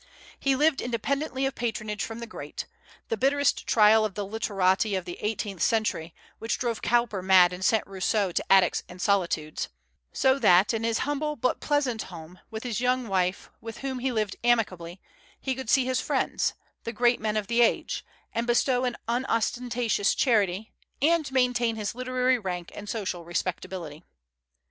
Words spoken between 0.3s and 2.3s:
He lived independently of patronage from the